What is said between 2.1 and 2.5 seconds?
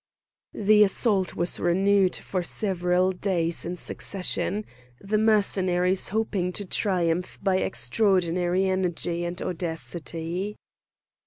for